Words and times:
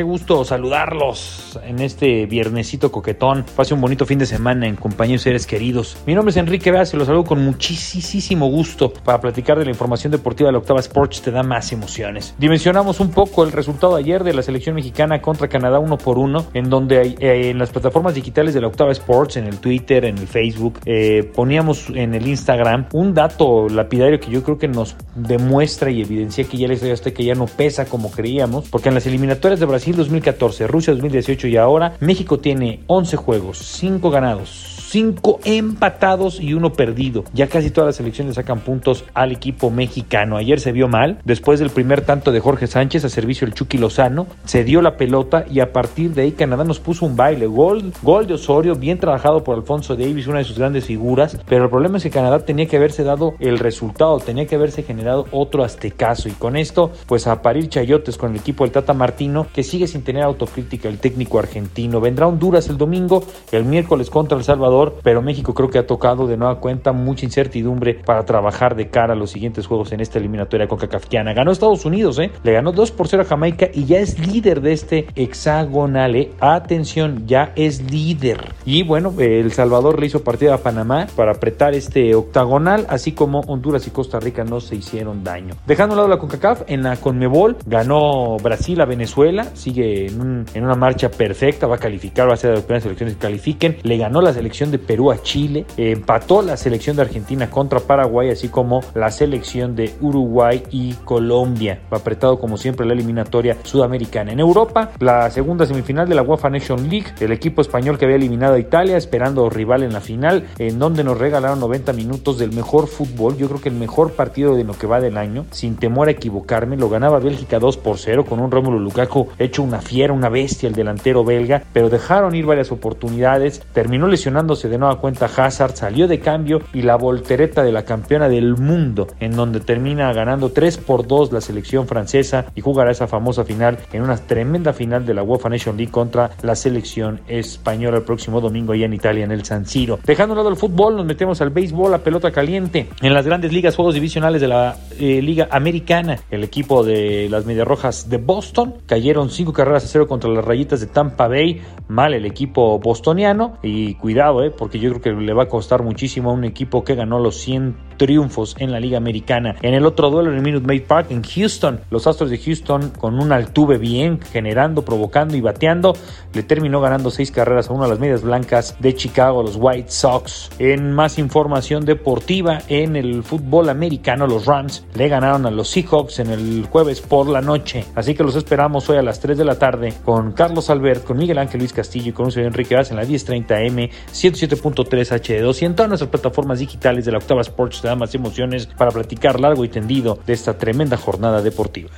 Qué 0.00 0.04
gusto 0.04 0.46
saludarlos 0.46 1.58
en 1.62 1.80
este 1.80 2.24
viernesito 2.24 2.90
coquetón. 2.90 3.44
Pase 3.54 3.74
un 3.74 3.82
bonito 3.82 4.06
fin 4.06 4.18
de 4.18 4.24
semana 4.24 4.66
en 4.66 4.74
compañía 4.74 5.16
de 5.16 5.18
seres 5.18 5.46
queridos. 5.46 5.98
Mi 6.06 6.14
nombre 6.14 6.30
es 6.30 6.38
Enrique 6.38 6.70
Vaz 6.70 6.94
y 6.94 6.96
los 6.96 7.06
saludo 7.06 7.24
con 7.24 7.44
muchísimo 7.44 8.48
gusto 8.48 8.94
para 8.94 9.20
platicar 9.20 9.58
de 9.58 9.66
la 9.66 9.72
información 9.72 10.10
deportiva 10.10 10.48
de 10.48 10.52
la 10.52 10.58
Octava 10.60 10.80
Sports 10.80 11.20
te 11.20 11.30
da 11.30 11.42
más 11.42 11.70
emociones. 11.72 12.34
Dimensionamos 12.38 12.98
un 12.98 13.10
poco 13.10 13.44
el 13.44 13.52
resultado 13.52 13.94
ayer 13.94 14.24
de 14.24 14.32
la 14.32 14.40
selección 14.40 14.74
mexicana 14.74 15.20
contra 15.20 15.48
Canadá 15.48 15.78
uno 15.80 15.98
por 15.98 16.16
uno, 16.16 16.46
en 16.54 16.70
donde 16.70 17.16
eh, 17.20 17.50
en 17.50 17.58
las 17.58 17.68
plataformas 17.68 18.14
digitales 18.14 18.54
de 18.54 18.62
la 18.62 18.68
Octava 18.68 18.92
Sports, 18.92 19.36
en 19.36 19.44
el 19.44 19.58
Twitter, 19.58 20.06
en 20.06 20.16
el 20.16 20.26
Facebook, 20.26 20.80
eh, 20.86 21.30
poníamos 21.34 21.90
en 21.90 22.14
el 22.14 22.26
Instagram 22.26 22.86
un 22.94 23.12
dato 23.12 23.68
lapidario 23.68 24.18
que 24.18 24.30
yo 24.30 24.42
creo 24.42 24.56
que 24.56 24.66
nos 24.66 24.96
demuestra 25.14 25.90
y 25.90 26.00
evidencia 26.00 26.44
que 26.44 26.56
ya 26.56 26.68
les 26.68 26.80
doy 26.80 26.92
hasta 26.92 27.10
que 27.10 27.22
ya 27.22 27.34
no 27.34 27.44
pesa 27.44 27.84
como 27.84 28.10
creíamos, 28.10 28.66
porque 28.70 28.88
en 28.88 28.94
las 28.94 29.04
eliminatorias 29.04 29.60
de 29.60 29.66
Brasil 29.66 29.89
Brasil 29.90 29.96
2014, 29.96 30.66
Rusia 30.66 30.92
2018 30.92 31.48
y 31.48 31.56
ahora 31.56 31.94
México 32.00 32.38
tiene 32.38 32.80
11 32.86 33.16
juegos, 33.16 33.58
5 33.58 34.10
ganados, 34.10 34.48
5 34.90 35.38
empatados 35.44 36.40
y 36.40 36.52
uno 36.52 36.72
perdido. 36.72 37.22
Ya 37.32 37.46
casi 37.46 37.70
todas 37.70 37.86
las 37.86 37.96
selecciones 37.96 38.34
sacan 38.34 38.58
puntos 38.58 39.04
al 39.14 39.30
equipo 39.30 39.70
mexicano. 39.70 40.36
Ayer 40.36 40.58
se 40.58 40.72
vio 40.72 40.88
mal, 40.88 41.20
después 41.24 41.60
del 41.60 41.70
primer 41.70 42.00
tanto 42.00 42.32
de 42.32 42.40
Jorge 42.40 42.66
Sánchez 42.66 43.04
a 43.04 43.08
servicio 43.08 43.46
del 43.46 43.54
Chucky 43.54 43.78
Lozano, 43.78 44.26
se 44.44 44.64
dio 44.64 44.82
la 44.82 44.96
pelota 44.96 45.44
y 45.48 45.60
a 45.60 45.72
partir 45.72 46.12
de 46.12 46.22
ahí 46.22 46.32
Canadá 46.32 46.64
nos 46.64 46.80
puso 46.80 47.06
un 47.06 47.14
baile. 47.14 47.46
Gol, 47.46 47.92
gol 48.02 48.26
de 48.26 48.34
Osorio, 48.34 48.74
bien 48.74 48.98
trabajado 48.98 49.44
por 49.44 49.54
Alfonso 49.56 49.94
Davis, 49.94 50.26
una 50.26 50.38
de 50.38 50.44
sus 50.44 50.58
grandes 50.58 50.86
figuras, 50.86 51.38
pero 51.46 51.62
el 51.62 51.70
problema 51.70 51.98
es 51.98 52.02
que 52.02 52.10
Canadá 52.10 52.40
tenía 52.40 52.66
que 52.66 52.76
haberse 52.76 53.04
dado 53.04 53.34
el 53.38 53.60
resultado, 53.60 54.18
tenía 54.18 54.48
que 54.48 54.56
haberse 54.56 54.82
generado 54.82 55.26
otro 55.30 55.62
aztecaso 55.62 56.28
y 56.28 56.32
con 56.32 56.56
esto 56.56 56.90
pues 57.06 57.28
a 57.28 57.42
parir 57.42 57.68
chayotes 57.68 58.18
con 58.18 58.32
el 58.32 58.40
equipo 58.40 58.64
del 58.64 58.72
Tata 58.72 58.92
Martino 58.92 59.46
que 59.54 59.62
sigue 59.62 59.86
sin 59.86 60.02
tener 60.02 60.24
autocrítica 60.24 60.88
el 60.88 60.98
técnico 60.98 61.38
argentino. 61.38 62.00
Vendrá 62.00 62.26
Honduras 62.26 62.68
el 62.68 62.76
domingo, 62.76 63.22
el 63.52 63.64
miércoles 63.64 64.10
contra 64.10 64.36
El 64.36 64.42
Salvador 64.42 64.79
pero 65.02 65.22
México 65.22 65.54
creo 65.54 65.68
que 65.68 65.78
ha 65.78 65.86
tocado 65.86 66.26
de 66.26 66.36
nueva 66.36 66.60
cuenta 66.60 66.92
mucha 66.92 67.24
incertidumbre 67.24 67.94
para 67.94 68.24
trabajar 68.24 68.76
de 68.76 68.88
cara 68.88 69.12
a 69.12 69.16
los 69.16 69.30
siguientes 69.30 69.66
juegos 69.66 69.92
en 69.92 70.00
esta 70.00 70.18
eliminatoria 70.18 70.68
con 70.68 70.78
Cacafquiana. 70.78 71.32
Ganó 71.32 71.52
Estados 71.52 71.84
Unidos, 71.84 72.18
¿eh? 72.18 72.30
Le 72.42 72.52
ganó 72.52 72.72
2 72.72 72.90
por 72.92 73.08
0 73.08 73.22
a 73.22 73.26
Jamaica 73.26 73.68
y 73.72 73.84
ya 73.84 73.98
es 73.98 74.18
líder 74.18 74.60
de 74.60 74.72
este 74.72 75.06
hexagonal, 75.14 76.16
¿eh? 76.16 76.30
Atención, 76.40 77.26
ya 77.26 77.52
es 77.56 77.90
líder. 77.90 78.54
Y 78.64 78.82
bueno, 78.82 79.12
El 79.18 79.52
Salvador 79.52 79.98
le 80.00 80.06
hizo 80.06 80.22
partido 80.24 80.54
a 80.54 80.58
Panamá 80.58 81.06
para 81.16 81.32
apretar 81.32 81.74
este 81.74 82.14
octagonal, 82.14 82.86
así 82.88 83.12
como 83.12 83.40
Honduras 83.40 83.86
y 83.86 83.90
Costa 83.90 84.20
Rica 84.20 84.44
no 84.44 84.60
se 84.60 84.76
hicieron 84.76 85.24
daño. 85.24 85.54
Dejando 85.66 85.94
a 85.94 85.96
lado 85.96 86.08
la 86.08 86.18
CONCACAF, 86.18 86.62
en 86.66 86.82
la 86.82 86.96
CONMEBOL 86.96 87.56
ganó 87.66 88.36
Brasil 88.38 88.80
a 88.80 88.84
Venezuela, 88.84 89.44
sigue 89.54 90.06
en, 90.06 90.46
en 90.54 90.64
una 90.64 90.74
marcha 90.74 91.10
perfecta, 91.10 91.66
va 91.66 91.76
a 91.76 91.78
calificar, 91.78 92.28
va 92.28 92.34
a 92.34 92.36
ser 92.36 92.50
de 92.50 92.56
las 92.56 92.64
primeras 92.64 92.84
selecciones 92.84 93.14
que 93.16 93.20
califiquen. 93.20 93.76
Le 93.82 93.96
ganó 93.96 94.20
la 94.20 94.32
selección 94.32 94.69
de 94.70 94.78
Perú 94.78 95.10
a 95.10 95.22
Chile, 95.22 95.66
empató 95.76 96.42
la 96.42 96.56
selección 96.56 96.96
de 96.96 97.02
Argentina 97.02 97.50
contra 97.50 97.80
Paraguay, 97.80 98.30
así 98.30 98.48
como 98.48 98.80
la 98.94 99.10
selección 99.10 99.76
de 99.76 99.94
Uruguay 100.00 100.62
y 100.70 100.94
Colombia. 101.04 101.80
Va 101.92 101.98
apretado 101.98 102.38
como 102.38 102.56
siempre 102.56 102.86
la 102.86 102.92
eliminatoria 102.92 103.56
sudamericana. 103.62 104.32
En 104.32 104.40
Europa, 104.40 104.90
la 104.98 105.30
segunda 105.30 105.66
semifinal 105.66 106.08
de 106.08 106.14
la 106.14 106.22
UEFA 106.22 106.50
Nation 106.50 106.88
League, 106.88 107.12
el 107.20 107.32
equipo 107.32 107.60
español 107.60 107.98
que 107.98 108.04
había 108.04 108.16
eliminado 108.16 108.54
a 108.54 108.58
Italia, 108.58 108.96
esperando 108.96 109.48
rival 109.50 109.82
en 109.82 109.92
la 109.92 110.00
final, 110.00 110.46
en 110.58 110.78
donde 110.78 111.04
nos 111.04 111.18
regalaron 111.18 111.60
90 111.60 111.92
minutos 111.92 112.38
del 112.38 112.52
mejor 112.52 112.86
fútbol, 112.86 113.36
yo 113.36 113.48
creo 113.48 113.60
que 113.60 113.68
el 113.68 113.74
mejor 113.74 114.12
partido 114.12 114.54
de 114.56 114.64
lo 114.64 114.74
que 114.74 114.86
va 114.86 115.00
del 115.00 115.16
año, 115.16 115.46
sin 115.50 115.76
temor 115.76 116.08
a 116.08 116.12
equivocarme, 116.12 116.76
lo 116.76 116.88
ganaba 116.88 117.18
Bélgica 117.18 117.58
2 117.58 117.76
por 117.78 117.98
0 117.98 118.24
con 118.24 118.40
un 118.40 118.50
Rómulo 118.50 118.78
Lukaku 118.78 119.28
hecho 119.38 119.62
una 119.62 119.80
fiera, 119.80 120.12
una 120.12 120.28
bestia 120.28 120.68
el 120.68 120.74
delantero 120.74 121.24
belga, 121.24 121.62
pero 121.72 121.88
dejaron 121.88 122.34
ir 122.34 122.46
varias 122.46 122.72
oportunidades, 122.72 123.62
terminó 123.72 124.06
lesionándose 124.06 124.59
de 124.68 124.78
nueva 124.78 125.00
cuenta 125.00 125.26
Hazard, 125.26 125.74
salió 125.74 126.08
de 126.08 126.20
cambio 126.20 126.60
y 126.72 126.82
la 126.82 126.96
voltereta 126.96 127.62
de 127.62 127.72
la 127.72 127.84
campeona 127.84 128.28
del 128.28 128.56
mundo, 128.56 129.06
en 129.20 129.32
donde 129.32 129.60
termina 129.60 130.12
ganando 130.12 130.50
3 130.50 130.78
por 130.78 131.06
2 131.06 131.32
la 131.32 131.40
selección 131.40 131.86
francesa 131.86 132.46
y 132.54 132.60
jugará 132.60 132.90
esa 132.90 133.06
famosa 133.06 133.44
final 133.44 133.78
en 133.92 134.02
una 134.02 134.16
tremenda 134.16 134.72
final 134.72 135.06
de 135.06 135.14
la 135.14 135.22
UEFA 135.22 135.48
Nation 135.48 135.76
League 135.76 135.92
contra 135.92 136.30
la 136.42 136.54
selección 136.54 137.20
española 137.28 137.98
el 137.98 138.04
próximo 138.04 138.40
domingo 138.40 138.72
allá 138.72 138.86
en 138.86 138.94
Italia 138.94 139.24
en 139.24 139.32
el 139.32 139.44
San 139.44 139.66
Siro. 139.66 139.98
Dejando 140.04 140.34
lado 140.34 140.48
el 140.48 140.56
fútbol, 140.56 140.96
nos 140.96 141.06
metemos 141.06 141.40
al 141.40 141.50
béisbol, 141.50 141.94
a 141.94 141.98
pelota 141.98 142.30
caliente. 142.30 142.88
En 143.00 143.14
las 143.14 143.26
grandes 143.26 143.52
ligas, 143.52 143.76
juegos 143.76 143.94
divisionales 143.94 144.40
de 144.40 144.48
la 144.48 144.76
eh, 144.98 145.22
Liga 145.22 145.48
Americana, 145.50 146.18
el 146.30 146.44
equipo 146.44 146.84
de 146.84 147.28
las 147.30 147.46
Medias 147.46 147.66
Rojas 147.66 148.08
de 148.08 148.18
Boston 148.18 148.74
cayeron 148.86 149.30
5 149.30 149.52
carreras 149.52 149.84
a 149.84 149.88
0 149.88 150.06
contra 150.06 150.30
las 150.30 150.44
rayitas 150.44 150.80
de 150.80 150.86
Tampa 150.86 151.28
Bay. 151.28 151.62
Mal 151.88 152.14
el 152.14 152.24
equipo 152.24 152.78
bostoniano 152.78 153.58
y 153.62 153.94
cuidado, 153.94 154.42
eh, 154.44 154.49
porque 154.56 154.78
yo 154.78 154.90
creo 154.90 155.02
que 155.02 155.22
le 155.22 155.32
va 155.32 155.44
a 155.44 155.48
costar 155.48 155.82
muchísimo 155.82 156.30
a 156.30 156.34
un 156.34 156.44
equipo 156.44 156.84
que 156.84 156.94
ganó 156.94 157.18
los 157.18 157.36
100 157.36 157.76
triunfos 158.00 158.56
en 158.58 158.72
la 158.72 158.80
Liga 158.80 158.96
Americana. 158.96 159.56
En 159.60 159.74
el 159.74 159.84
otro 159.84 160.08
duelo 160.08 160.30
en 160.30 160.36
el 160.36 160.42
Minute 160.42 160.66
Maid 160.66 160.84
Park 160.84 161.08
en 161.10 161.22
Houston, 161.22 161.80
los 161.90 162.06
Astros 162.06 162.30
de 162.30 162.38
Houston 162.38 162.92
con 162.98 163.20
un 163.20 163.30
altuve 163.30 163.76
bien, 163.76 164.18
generando, 164.32 164.86
provocando 164.86 165.36
y 165.36 165.42
bateando, 165.42 165.94
le 166.32 166.42
terminó 166.42 166.80
ganando 166.80 167.10
seis 167.10 167.30
carreras 167.30 167.68
a 167.68 167.74
una 167.74 167.84
de 167.84 167.90
las 167.90 167.98
medias 167.98 168.22
blancas 168.22 168.74
de 168.80 168.94
Chicago, 168.94 169.42
los 169.42 169.56
White 169.56 169.90
Sox. 169.90 170.48
En 170.58 170.92
más 170.92 171.18
información 171.18 171.84
deportiva, 171.84 172.60
en 172.68 172.96
el 172.96 173.22
fútbol 173.22 173.68
americano, 173.68 174.26
los 174.26 174.46
Rams 174.46 174.86
le 174.94 175.08
ganaron 175.08 175.44
a 175.44 175.50
los 175.50 175.68
Seahawks 175.68 176.20
en 176.20 176.30
el 176.30 176.66
jueves 176.70 177.02
por 177.02 177.28
la 177.28 177.42
noche. 177.42 177.84
Así 177.94 178.14
que 178.14 178.24
los 178.24 178.34
esperamos 178.34 178.88
hoy 178.88 178.96
a 178.96 179.02
las 179.02 179.20
3 179.20 179.36
de 179.36 179.44
la 179.44 179.58
tarde 179.58 179.92
con 180.06 180.32
Carlos 180.32 180.70
Albert, 180.70 181.04
con 181.04 181.18
Miguel 181.18 181.36
Ángel 181.36 181.58
Luis 181.58 181.74
Castillo 181.74 182.08
y 182.08 182.12
con 182.12 182.26
un 182.26 182.38
Enrique 182.38 182.74
Vaz 182.74 182.90
en 182.92 182.96
la 182.96 183.04
10:30 183.04 183.66
M, 183.66 183.90
107.3 184.10 184.86
HD2 184.88 185.60
y 185.60 185.64
en 185.66 185.74
todas 185.74 185.90
nuestras 185.90 186.08
plataformas 186.08 186.60
digitales 186.60 187.04
de 187.04 187.12
la 187.12 187.18
Octava 187.18 187.42
Sports 187.42 187.82
da 187.90 187.96
más 187.96 188.14
emociones 188.14 188.66
para 188.66 188.92
platicar 188.92 189.40
largo 189.40 189.64
y 189.64 189.68
tendido 189.68 190.18
de 190.24 190.32
esta 190.32 190.56
tremenda 190.56 190.96
jornada 190.96 191.42
deportiva. 191.42 191.90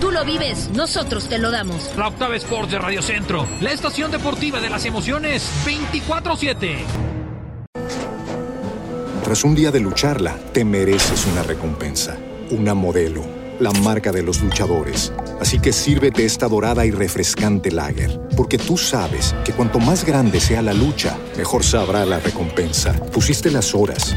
Tú 0.00 0.10
lo 0.10 0.24
vives, 0.24 0.70
nosotros 0.74 1.28
te 1.28 1.38
lo 1.38 1.50
damos. 1.50 1.90
La 1.96 2.08
Octava 2.08 2.34
Sports 2.36 2.72
de 2.72 2.78
Radio 2.78 3.02
Centro, 3.02 3.46
la 3.60 3.70
estación 3.70 4.10
deportiva 4.10 4.60
de 4.60 4.70
las 4.70 4.84
emociones 4.86 5.48
24-7. 5.66 6.78
Tras 9.22 9.44
un 9.44 9.54
día 9.54 9.70
de 9.70 9.80
lucharla, 9.80 10.36
te 10.52 10.64
mereces 10.64 11.26
una 11.26 11.42
recompensa, 11.42 12.16
una 12.50 12.74
modelo, 12.74 13.22
la 13.60 13.70
marca 13.70 14.10
de 14.10 14.22
los 14.22 14.42
luchadores. 14.42 15.12
Así 15.40 15.60
que 15.60 15.72
sírvete 15.72 16.24
esta 16.24 16.48
dorada 16.48 16.84
y 16.86 16.90
refrescante 16.90 17.70
lager, 17.70 18.20
porque 18.36 18.58
tú 18.58 18.76
sabes 18.76 19.34
que 19.44 19.52
cuanto 19.52 19.78
más 19.78 20.04
grande 20.04 20.40
sea 20.40 20.62
la 20.62 20.72
lucha, 20.72 21.16
mejor 21.36 21.62
sabrá 21.62 22.04
la 22.04 22.18
recompensa. 22.18 22.92
Pusiste 23.12 23.50
las 23.50 23.74
horas, 23.74 24.16